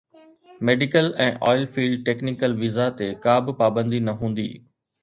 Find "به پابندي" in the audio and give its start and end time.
3.45-3.99